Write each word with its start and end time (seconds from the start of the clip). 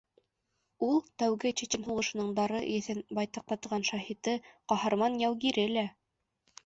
Ул— 0.85 0.95
тәүге 1.23 1.51
Чечен 1.61 1.85
һуғышының 1.89 2.31
дары 2.41 2.61
еҫен 2.77 3.03
байтаҡ 3.21 3.47
татыған 3.53 3.87
шаһиты, 3.93 4.35
ҡаһарман 4.73 5.21
яугире 5.29 5.67
лә. 5.77 5.85